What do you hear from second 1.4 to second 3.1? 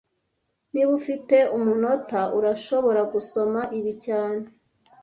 umunota, urashobora